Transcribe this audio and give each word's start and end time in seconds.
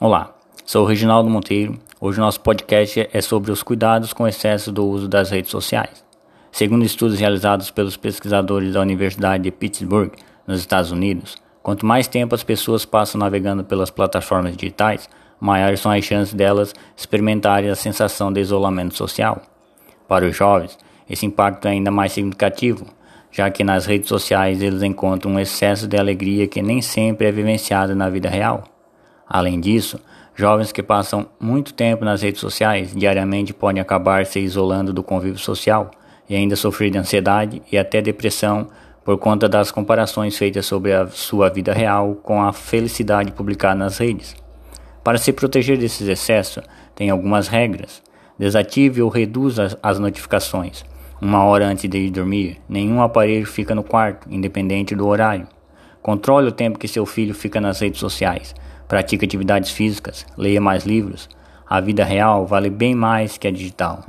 Olá, 0.00 0.34
sou 0.66 0.84
Reginaldo 0.84 1.30
Monteiro. 1.30 1.78
Hoje 2.00 2.18
nosso 2.18 2.40
podcast 2.40 3.08
é 3.12 3.20
sobre 3.20 3.52
os 3.52 3.62
cuidados 3.62 4.12
com 4.12 4.24
o 4.24 4.28
excesso 4.28 4.72
do 4.72 4.84
uso 4.84 5.06
das 5.06 5.30
redes 5.30 5.52
sociais. 5.52 6.04
Segundo 6.50 6.84
estudos 6.84 7.20
realizados 7.20 7.70
pelos 7.70 7.96
pesquisadores 7.96 8.74
da 8.74 8.80
Universidade 8.80 9.44
de 9.44 9.52
Pittsburgh, 9.52 10.10
nos 10.48 10.58
Estados 10.58 10.90
Unidos, 10.90 11.36
quanto 11.62 11.86
mais 11.86 12.08
tempo 12.08 12.34
as 12.34 12.42
pessoas 12.42 12.84
passam 12.84 13.20
navegando 13.20 13.62
pelas 13.62 13.88
plataformas 13.88 14.56
digitais, 14.56 15.08
maiores 15.38 15.78
são 15.78 15.92
as 15.92 16.04
chances 16.04 16.34
delas 16.34 16.74
experimentarem 16.96 17.70
a 17.70 17.76
sensação 17.76 18.32
de 18.32 18.40
isolamento 18.40 18.96
social. 18.96 19.42
Para 20.08 20.26
os 20.26 20.36
jovens, 20.36 20.76
esse 21.08 21.24
impacto 21.24 21.68
é 21.68 21.70
ainda 21.70 21.92
mais 21.92 22.10
significativo, 22.10 22.84
já 23.30 23.48
que 23.48 23.62
nas 23.62 23.86
redes 23.86 24.08
sociais 24.08 24.60
eles 24.60 24.82
encontram 24.82 25.30
um 25.30 25.38
excesso 25.38 25.86
de 25.86 25.96
alegria 25.96 26.48
que 26.48 26.60
nem 26.60 26.82
sempre 26.82 27.28
é 27.28 27.32
vivenciado 27.32 27.94
na 27.94 28.10
vida 28.10 28.28
real. 28.28 28.73
Além 29.34 29.58
disso, 29.58 29.98
jovens 30.32 30.70
que 30.70 30.80
passam 30.80 31.26
muito 31.40 31.74
tempo 31.74 32.04
nas 32.04 32.22
redes 32.22 32.40
sociais 32.40 32.94
diariamente 32.94 33.52
podem 33.52 33.82
acabar 33.82 34.24
se 34.26 34.38
isolando 34.38 34.92
do 34.92 35.02
convívio 35.02 35.40
social 35.40 35.90
e 36.30 36.36
ainda 36.36 36.54
sofrer 36.54 36.88
de 36.92 36.98
ansiedade 36.98 37.60
e 37.72 37.76
até 37.76 38.00
depressão 38.00 38.68
por 39.04 39.18
conta 39.18 39.48
das 39.48 39.72
comparações 39.72 40.38
feitas 40.38 40.66
sobre 40.66 40.92
a 40.92 41.08
sua 41.08 41.50
vida 41.50 41.72
real 41.72 42.14
com 42.22 42.40
a 42.40 42.52
felicidade 42.52 43.32
publicada 43.32 43.74
nas 43.74 43.98
redes. 43.98 44.36
Para 45.02 45.18
se 45.18 45.32
proteger 45.32 45.78
desses 45.78 46.06
excessos, 46.06 46.62
tem 46.94 47.10
algumas 47.10 47.48
regras. 47.48 48.04
Desative 48.38 49.02
ou 49.02 49.08
reduza 49.08 49.76
as 49.82 49.98
notificações. 49.98 50.84
Uma 51.20 51.42
hora 51.42 51.66
antes 51.66 51.90
de 51.90 51.98
ir 51.98 52.10
dormir, 52.10 52.60
nenhum 52.68 53.02
aparelho 53.02 53.46
fica 53.46 53.74
no 53.74 53.82
quarto, 53.82 54.28
independente 54.30 54.94
do 54.94 55.08
horário. 55.08 55.48
Controle 56.00 56.46
o 56.46 56.52
tempo 56.52 56.78
que 56.78 56.86
seu 56.86 57.04
filho 57.04 57.34
fica 57.34 57.60
nas 57.60 57.80
redes 57.80 57.98
sociais. 57.98 58.54
Pratique 58.88 59.24
atividades 59.24 59.70
físicas, 59.70 60.26
leia 60.36 60.60
mais 60.60 60.84
livros. 60.84 61.28
A 61.66 61.80
vida 61.80 62.04
real 62.04 62.46
vale 62.46 62.68
bem 62.70 62.94
mais 62.94 63.38
que 63.38 63.48
a 63.48 63.50
digital. 63.50 64.04